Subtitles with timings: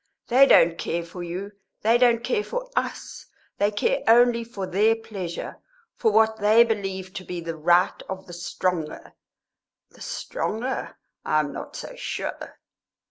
[0.29, 1.51] They don't care for you;
[1.83, 3.27] they don't care for us.
[3.59, 5.59] They care only for their pleasure,
[5.95, 9.13] for what they believe to be the right of the stronger.
[9.91, 10.97] The stronger?
[11.23, 12.57] I am not so sure!"